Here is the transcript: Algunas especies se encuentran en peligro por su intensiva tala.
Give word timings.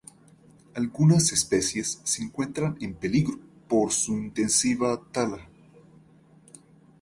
Algunas 0.73 1.31
especies 1.31 2.01
se 2.03 2.23
encuentran 2.23 2.75
en 2.81 2.95
peligro 2.95 3.37
por 3.67 3.91
su 3.93 4.13
intensiva 4.17 4.99
tala. 5.11 5.47